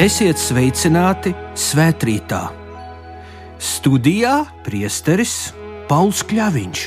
[0.00, 2.46] Esiet sveicināti svētkrītā.
[3.60, 5.50] Studijā priesteris
[5.90, 6.84] Pauls Kļaviņš.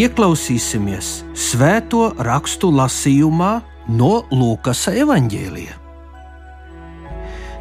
[0.00, 3.50] Ieklausīsimies svēto rakstu lasījumā
[4.00, 5.76] no Lūkas evanģēlija.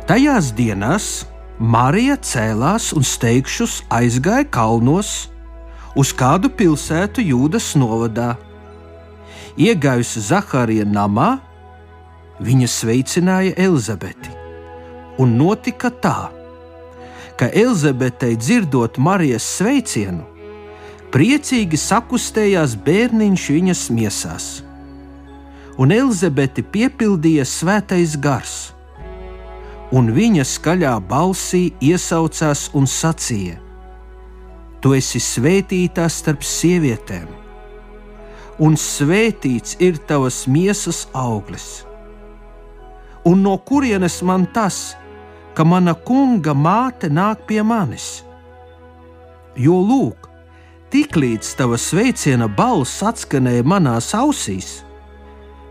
[0.07, 1.11] Tajās dienās
[1.59, 5.25] Marija cēlās un steigšus aizgāja kalnos
[5.99, 8.37] uz kādu pilsētu Jūdas novadā.
[9.59, 11.41] Iegājusi Zahārija namā,
[12.39, 14.39] viņa sveicināja Elizabeti
[15.19, 16.29] un notika tā,
[17.39, 20.23] ka Elizabetei dzirdot Marijas sveicienu,
[21.11, 24.45] priecīgi sakustējās bērniņš viņas miesās,
[25.81, 28.55] un Elizabeti piepildīja svētais gars,
[29.91, 33.57] un viņa skaļā balsī iesaucās un sacīja:
[34.81, 37.27] Tu esi svētītā starp sievietēm,
[38.61, 41.83] un svētīts ir tavas miesas auglis.
[43.25, 44.95] Un no kurienes man tas,
[45.55, 48.21] ka mana kunga māte nāk pie manis.
[49.59, 50.29] Jo lūk,
[50.93, 54.79] tiklīdz tava sveiciena balss atskanēja manās ausīs,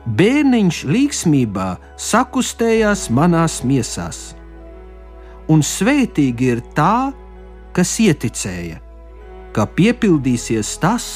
[0.05, 1.71] bērniņš līgsmībā
[2.11, 4.21] sakustējās manās miesās.
[5.51, 7.11] Un svētīgi ir tā,
[7.75, 8.79] kas ieticēja,
[9.57, 11.07] ka piepildīsies tas,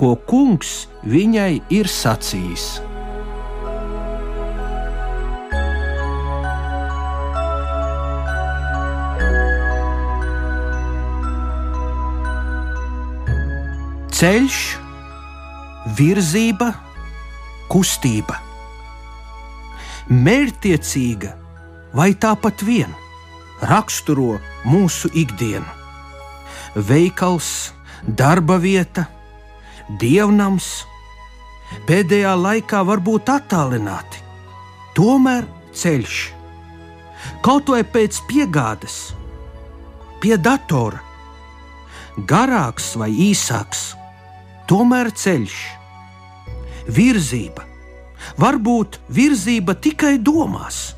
[0.00, 2.68] ko kungs viņai ir sacījis.
[14.20, 14.56] Ceļš,
[15.96, 16.66] virzība,
[17.72, 18.34] kustība.
[20.12, 21.30] Mērķtiecīga
[21.96, 22.90] vai tāpat vien
[23.64, 24.34] raksturo
[24.68, 25.64] mūsu ikdienu.
[26.76, 27.70] Veikals,
[28.04, 29.06] darba vieta,
[30.02, 30.68] dievnams,
[31.88, 34.20] pēdējā laikā var būt attālināti,
[34.98, 36.18] tomēr ceļš.
[37.40, 38.98] Kaut vai pēc piegādes,
[40.20, 41.00] pie datora,
[42.28, 43.86] garāks vai īsāks
[44.70, 45.56] tomēr ceļš,
[46.94, 47.66] virzība.
[48.40, 50.92] Varbūt virzība tikai domās,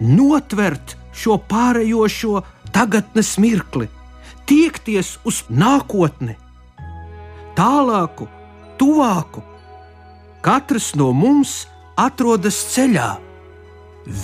[0.00, 2.42] notvert šo pārējošo
[2.74, 3.88] tagadnes mirkli,
[4.50, 6.36] tiekties uz nākotni,
[7.56, 8.28] tālāku,
[8.80, 9.44] tuvāku.
[10.44, 11.66] Katrs no mums
[12.00, 13.10] atrodas ceļā,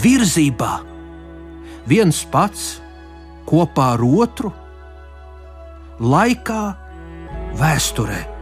[0.02, 0.72] virzībā,
[1.88, 2.70] viens pats
[3.46, 4.52] kopā ar otru,
[6.00, 6.62] laikā,
[7.60, 8.35] vēsturē.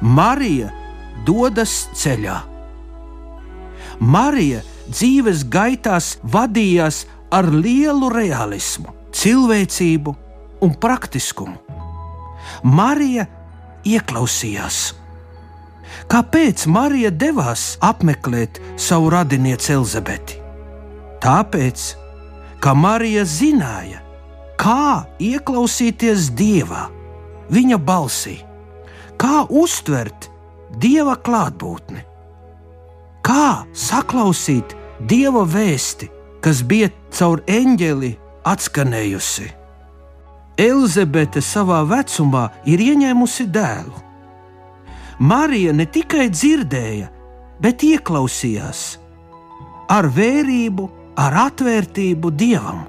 [0.00, 0.70] Marija
[1.26, 2.38] dodas ceļā.
[4.00, 10.14] Marija dzīves gaitās vadījās ar lielu realismu, cilvēcību
[10.64, 11.58] un praktiskumu.
[12.64, 13.26] Marija
[13.84, 14.80] ieklausījās.
[16.10, 20.40] Kāpēc Marija devās apmeklēt savu radinieci Elizabeti?
[21.20, 21.90] Tāpēc,
[22.64, 24.00] ka Marija zināja,
[24.56, 26.88] kā ieklausīties Dievā,
[27.52, 28.40] viņa balsī
[29.20, 30.30] kā uztvert
[30.80, 32.02] dieva klātbūtni,
[33.26, 34.74] kā saklausīt
[35.10, 36.08] dieva vēsti,
[36.40, 38.14] kas bija caur eņģeli
[38.48, 39.50] atskanējusi.
[40.60, 44.06] Elizabete savā vecumā ir ieņēmusi dēlu.
[45.20, 47.08] Marija ne tikai dzirdēja,
[47.60, 48.82] bet ieklausījās
[49.92, 50.86] ar vērību,
[51.20, 52.84] ar atvērtību dievam,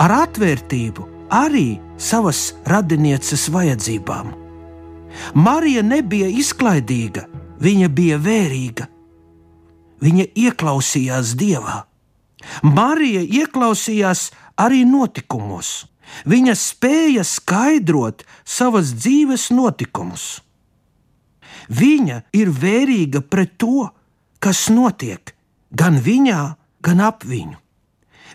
[0.00, 4.45] ar atvērtību arī savas radinieces vajadzībām.
[5.34, 7.26] Marija nebija izklaidīga,
[7.62, 8.86] viņa bija vērīga.
[10.02, 11.84] Viņa ieklausījās Dievā.
[12.62, 14.30] Marija ieklausījās
[14.60, 15.86] arī notikumos.
[16.28, 20.26] Viņa spēja skaidrot savas dzīves notikumus.
[21.66, 23.88] Viņa ir vērīga pret to,
[24.38, 25.34] kas notiek
[25.74, 26.42] gan viņā,
[26.84, 27.58] gan ap viņu.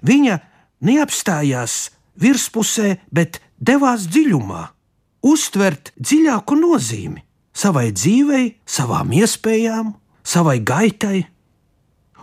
[0.03, 0.37] Viņa
[0.83, 4.65] neapstājās virspusē, bet devās dziļumā
[5.21, 7.23] uztvert dziļāku nozīmi
[7.53, 11.25] savai dzīvei, savām iespējām, savai gaitai.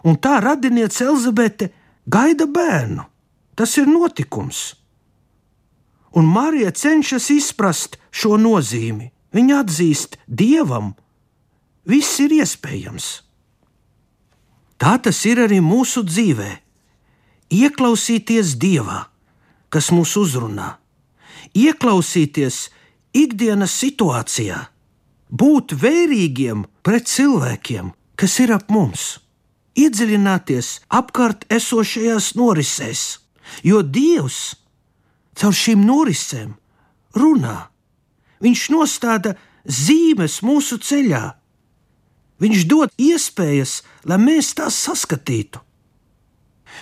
[0.07, 1.73] Un tā radiniece Elizabete
[2.07, 3.05] gaida bērnu.
[3.59, 4.77] Tas ir notikums.
[6.15, 9.11] Un Marija cenšas izprast šo nozīmi.
[9.35, 10.95] Viņa atzīst, Dievam
[11.85, 13.09] viss ir iespējams.
[14.79, 16.49] Tā tas ir arī mūsu dzīvē.
[17.53, 19.09] Ieklausīties Dievā,
[19.73, 20.77] kas mūs uzrunā,
[21.57, 22.69] ieklausīties
[23.19, 24.59] ikdienas situācijā,
[25.29, 29.19] būt vērīgiem pret cilvēkiem, kas ir ap mums,
[29.79, 30.71] iedziļināties
[31.01, 33.03] apkārt esošajās norisēs,
[33.63, 34.57] jo Dievs
[35.39, 36.57] caur šīm norisēm
[37.19, 37.69] runā.
[38.43, 39.35] Viņš nostāda
[39.67, 41.25] zīmes mūsu ceļā.
[42.39, 45.63] Viņš dod iespējas, lai mēs tās saskatītu.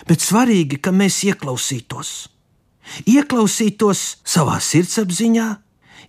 [0.05, 2.27] bet svarīgi, ka mēs ieklausītos.
[3.09, 5.47] Ieklausītos savā sirdsapziņā,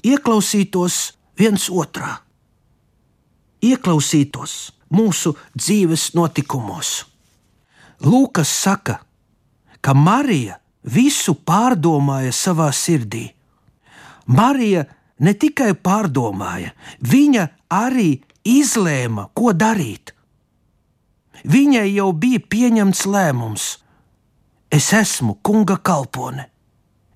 [0.05, 0.99] ieklausītos
[1.38, 2.19] viens otrā,
[3.62, 4.56] ieklausītos
[4.94, 7.05] mūsu dzīves notikumos.
[8.05, 9.00] Lūkas saka,
[9.81, 13.26] ka Marija visu pārdomāja savā sirdī.
[14.26, 14.85] Marija
[15.25, 20.14] ne tikai pārdomāja, viņa arī izlēma, ko darīt.
[21.49, 23.67] Viņai jau bija pieņemts lēmums:
[24.70, 26.49] es esmu kunga kalpone,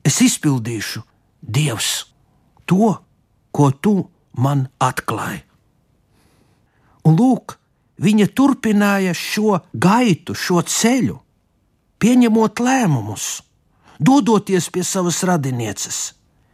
[0.04, 1.02] es izpildīšu
[1.42, 2.11] Dievs
[2.66, 2.94] to,
[3.52, 3.96] ko tu
[4.38, 5.42] man atklāji.
[7.06, 7.56] Un lūk,
[8.02, 11.18] viņa turpināja šo gaitu, šo ceļu,
[12.02, 13.42] pieņemot lēmumus,
[13.98, 16.12] dodoties pie savas radinieces.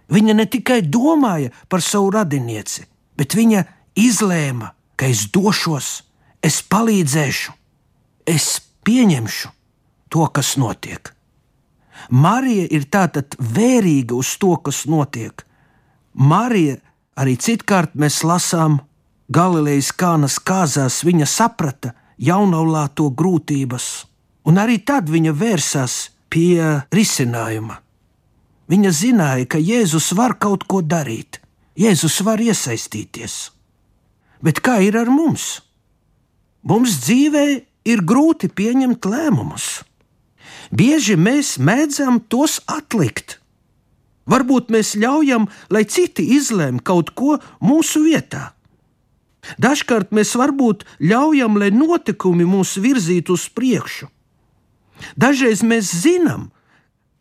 [0.08, 3.64] Viņa ne tikai domāja par savu radinieci, bet viņa
[4.00, 5.90] izlēma, ka es došos,
[6.40, 7.52] es palīdzēšu,
[8.24, 8.48] es
[8.88, 9.52] pieņemšu
[10.08, 11.12] to, kas notiek.
[12.08, 15.44] Marija ir tātad vērīga uz to, kas notiek.
[16.18, 16.80] Marija
[17.18, 18.80] arī citkārt mēs lasām
[19.30, 23.86] Galilejas kānas kāzās, viņa saprata jaunaulāto grūtības,
[24.48, 27.78] un arī tad viņa vērsās pie risinājuma.
[28.68, 31.38] Viņa zināja, ka Jēzus var kaut ko darīt,
[31.78, 33.36] Jēzus var iesaistīties.
[34.42, 35.60] Bet kā ir ar mums?
[36.66, 37.44] Mums dzīvē
[37.88, 39.68] ir grūti pieņemt lēmumus.
[40.74, 43.37] Bieži mēs mēdzam tos atlikt.
[44.28, 48.52] Varbūt mēs ļaujam, lai citi izlēma kaut ko mūsu vietā.
[49.56, 54.10] Dažkārt mēs varbūt ļaujam, lai notikumi mūs virzītu uz priekšu.
[55.16, 56.50] Dažreiz mēs zinām,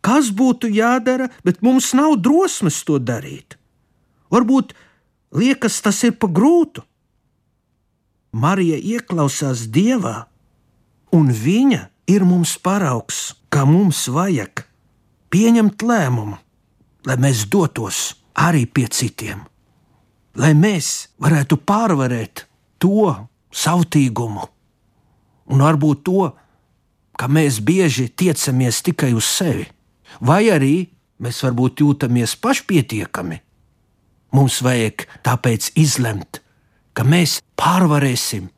[0.04, 3.56] kas būtu jādara, bet mums nav drosmes to darīt.
[4.34, 4.74] Varbūt
[5.32, 6.84] liekas, tas ir pa grūtu.
[8.32, 10.26] Marija ieklausās Dievā,
[11.16, 14.66] un viņa ir mums paraugs, kā mums vajag
[15.32, 16.36] pieņemt lēmumu,
[17.08, 19.40] lai mēs dotos arī pie citiem,
[20.36, 22.44] lai mēs varētu pārvarēt
[22.78, 23.08] to
[23.50, 24.44] sautīgumu
[25.48, 26.28] un varbūt to,
[27.18, 29.66] ka mēs bieži tiecamies tikai uz sevi
[30.20, 30.88] vai arī
[31.22, 33.40] mēs varbūt jūtamies pašpietiekami.
[34.34, 36.42] Mums vajag tāpēc izlemt,
[36.92, 38.50] ka mēs pārvarēsim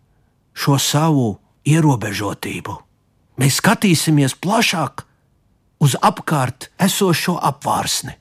[0.56, 1.28] šo savu
[1.68, 2.74] ierobežotību.
[3.40, 5.04] Mēs skatīsimies plašāk
[5.80, 8.16] uz apkārt esošo apvārsni.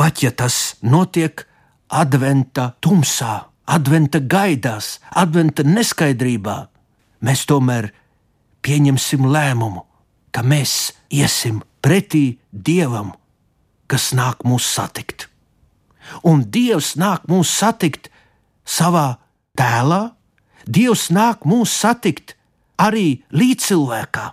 [0.00, 1.42] Pat ja tas notiek
[1.92, 3.34] adventa tumsā,
[3.68, 6.54] adventa gaidās, adventa neskaidrībā,
[7.20, 7.90] mēs tomēr
[8.64, 9.82] pieņemsim lēmumu,
[10.32, 13.12] ka mēs iesim pretī Dievam,
[13.92, 15.28] kas nāk mūs satikt.
[16.24, 18.08] Un Dievs nāk mūs satikt
[18.64, 19.20] savā
[19.52, 20.14] tēlā,
[20.64, 22.38] Dievs nāk mūs satikt
[22.80, 24.26] arī līdzcilvēkā.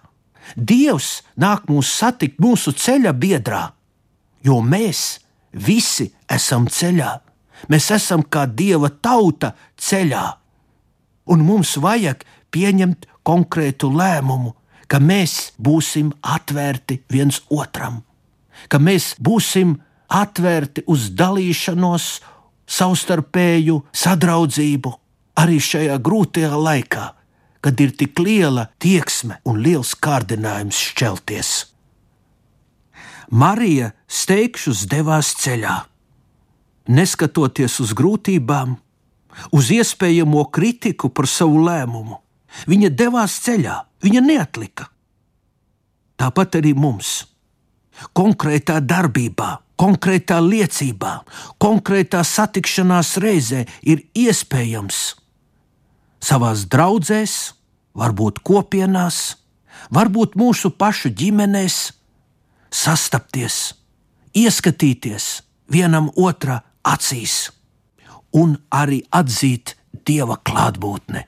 [0.55, 3.65] Dievs nāk mūs satikt mūsu ceļa biedrā,
[4.47, 5.17] jo mēs
[5.57, 7.11] visi esam ceļā.
[7.71, 10.25] Mēs esam kā Dieva tauta ceļā,
[11.33, 12.23] un mums vajag
[12.53, 14.53] pieņemt konkrētu lēmumu,
[14.87, 18.03] ka mēs būsim atvērti viens otram,
[18.69, 19.75] ka mēs būsim
[20.07, 22.07] atvērti uz dalīšanos,
[22.67, 24.93] savstarpēju sadraudzību
[25.39, 27.05] arī šajā grūtajā laikā,
[27.63, 31.51] kad ir tik liela tieksme un liels kārdinājums šķelties.
[33.27, 35.75] Marija steigšus devās ceļā,
[36.87, 38.77] neskatoties uz grūtībām,
[39.51, 42.21] uz iespējamo kritiku par savu lēmumu.
[42.67, 44.87] Viņa devās ceļā, viņa neatlika.
[46.17, 47.27] Tāpat arī mums,
[48.17, 51.13] konkrētā darbībā, konkrētā liecībā,
[51.61, 55.01] konkrētā satikšanās reizē ir iespējams
[56.23, 57.35] savās draudzēs,
[57.97, 59.37] varbūt kopienās,
[59.93, 61.96] varbūt mūsu pašu ģimenēs,
[62.71, 63.73] sastapties,
[64.35, 65.29] ieskatīties
[65.71, 67.47] vienam otrā acīs
[68.33, 69.75] un arī atzīt
[70.07, 71.25] Dieva klātbūtni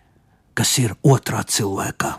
[0.60, 2.17] kas ir otrā cilvēkā.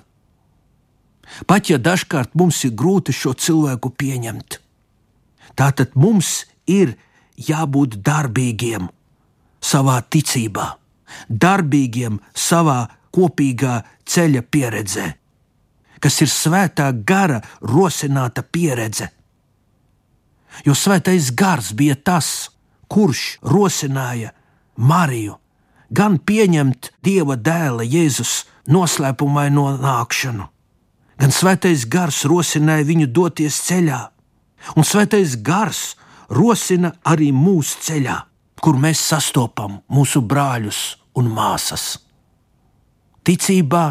[1.47, 4.57] Pat ja dažkārt mums ir grūti šo cilvēku pieņemt,
[5.61, 6.97] tātad mums ir
[7.37, 8.89] jābūt darbīgiem
[9.61, 10.67] savā ticībā,
[11.29, 12.81] darbīgiem savā
[13.15, 15.07] kopīgā ceļa pieredzē,
[16.01, 19.11] kas ir svētā gara rosināta pieredze.
[20.67, 22.51] Jo svētais gars bija tas,
[22.91, 24.33] kurš rosināja
[24.77, 25.37] Mariju
[25.91, 30.47] gan pieņemt Dieva dēla Jēzus noslēpumaino nākšanu,
[31.21, 34.01] gan svētais gars rosināja viņu doties ceļā,
[34.77, 35.95] un svētais gars
[36.31, 38.17] rosina arī mūsu ceļā,
[38.63, 40.81] kur mēs sastopam mūsu brāļus
[41.19, 41.97] un māsas.
[43.27, 43.85] Ticībā,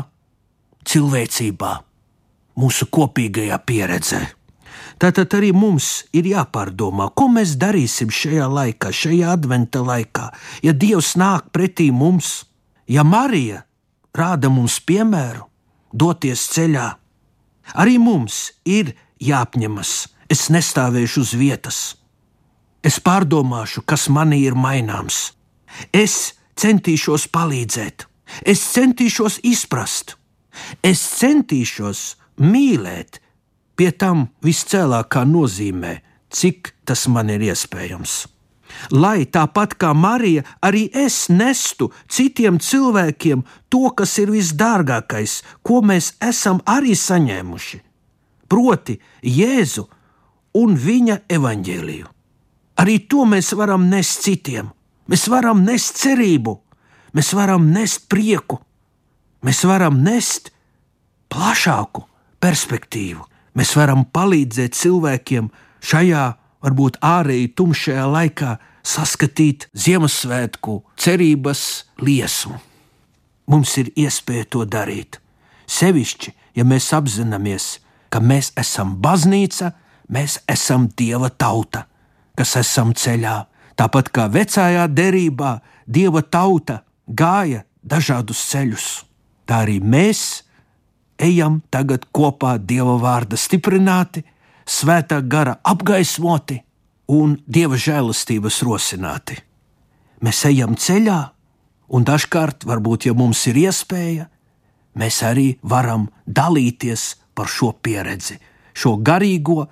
[0.88, 1.74] cilvēcībā
[2.60, 4.22] mūsu kopīgajā pieredzē.
[5.00, 10.26] Tātad arī mums ir jāpārdomā, ko mēs darīsim šajā laikā, šajā adventa laikā,
[10.66, 12.44] ja Dievs nāk pretī mums,
[12.84, 13.64] ja Marija
[14.16, 15.46] rāda mums piemēru,
[15.94, 16.90] doties ceļā.
[17.80, 18.92] Arī mums ir
[19.24, 19.94] jāapņemas,
[20.28, 21.80] es nestāvēšu uz vietas.
[22.84, 25.30] Es pārdomāšu, kas manī ir maināms.
[25.96, 28.08] Es centīšos palīdzēt,
[28.44, 30.18] es centīšos izprast,
[30.84, 33.20] es centīšos mīlēt,
[33.80, 35.94] pie tam viscēlākā nozīmē,
[36.30, 38.26] cik tas man ir iespējams.
[38.94, 43.42] Lai tāpat kā Marija, arī es nestu citiem cilvēkiem
[43.72, 47.80] to, kas ir visdārgākais, ko mēs esam arī saņēmuši,
[48.52, 49.88] proti, Jēzu
[50.60, 52.12] un viņa evaņģēliju.
[52.80, 54.70] Arī to mēs varam nest citiem.
[55.10, 56.54] Mēs varam nest cerību,
[57.18, 58.60] mēs varam nest prieku,
[59.42, 60.52] mēs varam nest
[61.34, 62.09] plašāku
[62.44, 63.26] perspektīvu.
[63.58, 65.50] Mēs varam palīdzēt cilvēkiem
[65.84, 66.26] šajā,
[66.64, 68.56] varbūt ārēji tumšajā laikā,
[68.86, 71.64] saskatīt Ziemassvētku cerības
[72.02, 72.60] liesmu.
[73.50, 75.20] Mums ir iespēja to darīt.
[75.70, 77.80] Sevišķi, ja mēs apzināmies,
[78.10, 79.74] ka mēs esam baznīca,
[80.10, 81.86] mēs esam Dieva tauta,
[82.38, 83.38] kas esam ceļā.
[83.78, 88.88] Tāpat kā vecajā derībā Dieva tauta gāja dažādus ceļus,
[89.46, 90.44] tā arī mēs
[91.20, 94.24] ejam tagad kopā Dieva vārda stiprināti,
[94.66, 96.62] svētā gara apgaismoti
[97.12, 99.40] un Dieva žēlastības rosināti.
[100.24, 101.20] Mēs ejam ceļā,
[101.96, 104.30] un dažkārt, varbūt, ja mums ir iespēja,
[105.00, 108.40] mēs arī varam dalīties par šo pieredzi,
[108.76, 109.66] šo garīgo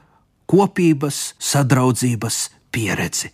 [0.48, 3.34] kopības, sadraudzības pieredzi.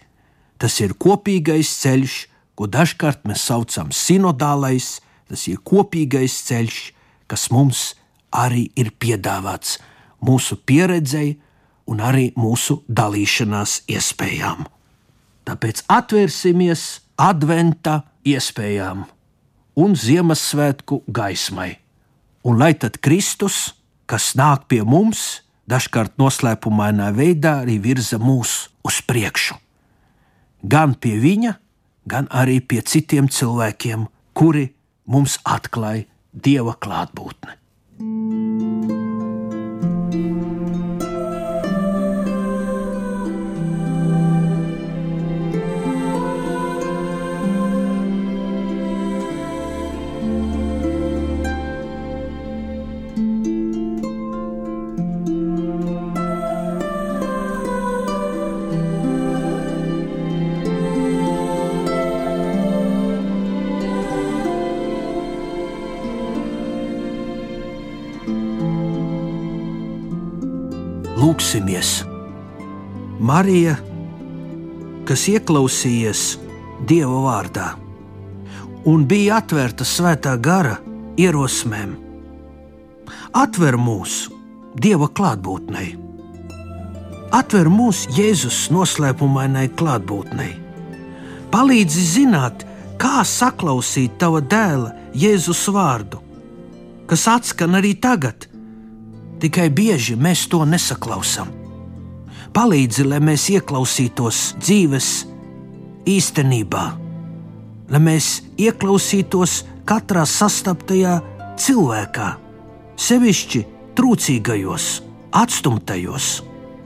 [0.58, 2.17] Tas ir kopīgais ceļš,
[2.58, 6.79] ko dažkārt mēs saucam par sinodālais, tas ir kopīgais ceļš,
[7.29, 8.03] kas mums ir
[8.34, 9.78] arī ir piedāvāts
[10.24, 11.38] mūsu pieredzei
[11.90, 14.66] un arī mūsu dalīšanās iespējām.
[15.44, 16.84] Tāpēc atvērsimies
[17.20, 19.04] adventa iespējām
[19.75, 21.74] un Ziemassvētku gaismai,
[22.48, 23.74] un lai tad Kristus,
[24.06, 29.58] kas nāk pie mums, dažkārt noslēpumainā veidā arī virza mūs uz priekšu.
[30.63, 31.58] Gan pie viņa,
[32.08, 34.70] gan arī pie citiem cilvēkiem, kuri
[35.06, 37.62] mums atklāja Dieva klātbūtni.
[38.04, 39.03] Música
[71.84, 72.06] Lūksimies!
[73.20, 73.75] Marija,
[75.08, 76.40] kas ieklausījies
[76.88, 77.75] Dieva vārdā
[78.90, 80.78] un bija atvērta svētā gara
[81.18, 81.94] ierosmēm,
[83.34, 84.34] atver mūsu
[84.75, 85.94] Dieva klātbūtnei,
[87.32, 90.52] atver mūsu Jēzus noslēpumainai klātbūtnei,
[91.54, 92.66] palīdzi zināt,
[93.00, 96.20] kā saklausīt tava dēla Jēzus vārdu,
[97.08, 98.50] kas atskan arī tagad
[99.40, 101.62] tikai bieži mēs to nesaklausām.
[102.54, 105.08] Palīdzi, lai mēs ieklausītos dzīves
[106.06, 106.84] īstenībā,
[107.90, 108.28] lai mēs
[108.62, 111.16] ieklausītos katrā sastaptajā
[111.58, 112.28] cilvēkā,
[112.94, 113.64] sevišķi
[113.98, 114.88] trūcīgajos,
[115.34, 116.30] atstumtajos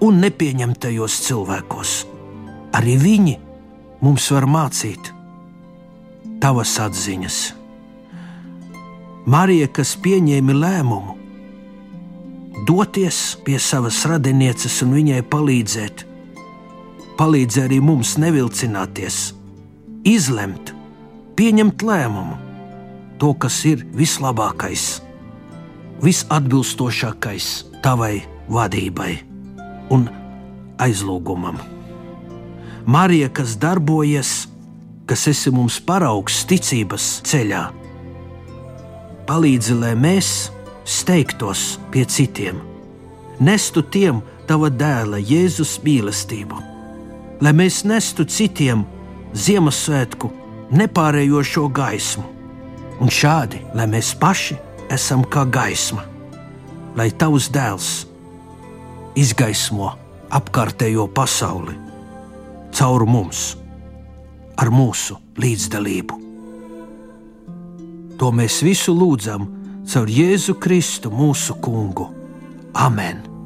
[0.08, 1.94] un nepieņemtajos cilvēkos.
[2.78, 3.36] Arī viņi
[4.08, 5.12] mums var mācīt
[6.40, 7.38] tavas atziņas.
[9.28, 11.18] Marija, kas pieņēma lēmumu,
[12.66, 16.04] doties pie savas radinieces un viņai palīdzēt.
[17.18, 19.18] Palīdz arī mums nevilcināties,
[20.06, 20.74] izlemt,
[21.38, 22.38] pieņemt lēmumu,
[23.22, 25.00] to, kas ir vislabākais,
[26.02, 27.48] visatbilstošākais
[27.86, 29.14] tavai vadībai
[29.94, 30.06] un
[30.82, 31.58] aizlūgumam.
[32.88, 34.48] Marija, kas darbojas,
[35.10, 37.66] kas esi mums paraugs ticības ceļā,
[39.28, 40.30] palīdzi, lai mēs
[40.88, 42.62] steigtos pie citiem,
[43.44, 46.62] nestu tiem tava dēla Jēzus mīlestību,
[47.44, 48.86] lai mēs nestu citiem
[49.36, 50.30] Ziemassvētku
[50.72, 52.24] nepārējošo gaismu,
[53.04, 54.56] un šādi, lai mēs paši
[54.96, 56.06] esam kā gaisma,
[56.96, 57.92] lai tavs dēls
[59.20, 59.92] izgaismo
[60.32, 61.76] apkārtējo pasauli
[62.78, 63.58] caur mums,
[64.56, 66.24] ar mūsu līdzdalību.
[68.18, 69.57] To mēs visu lūdzam
[69.88, 72.12] caur Jēzu Kristu, mūsu kungu.
[72.76, 73.37] Amen!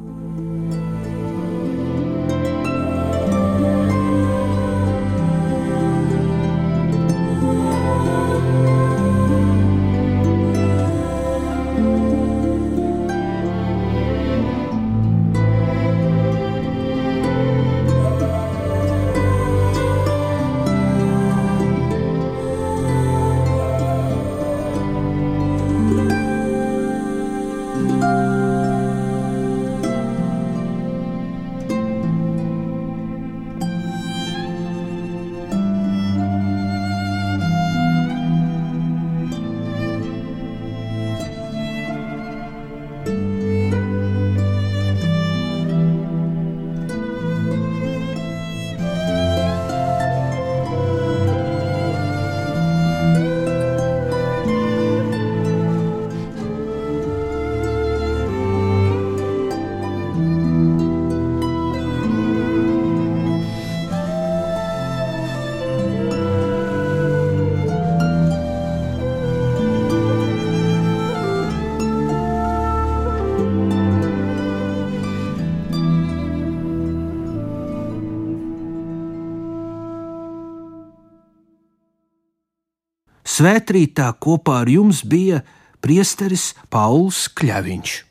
[83.41, 85.39] Svētrītā kopā ar jums bija
[85.81, 88.10] priesteris Pauls Kļaviņš.